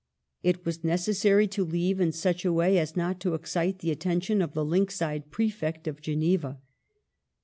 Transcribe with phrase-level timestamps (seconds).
[0.41, 4.41] It was necessary to leave in such a way as not to excite the attention
[4.41, 6.59] of the lynx eyed Prefect of Geneva.